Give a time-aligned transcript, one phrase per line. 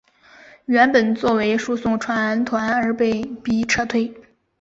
[0.65, 4.11] 原本作为输送船团而被逼撤退。